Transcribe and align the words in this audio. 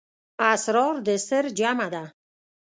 اسرار 0.53 0.95
د 1.07 1.09
سِر 1.27 1.43
جمعه 1.59 1.87
ده. 1.93 2.03